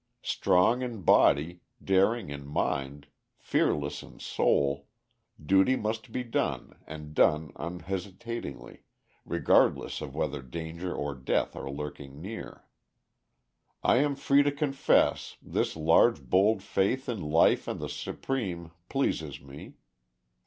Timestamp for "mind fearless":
2.47-4.01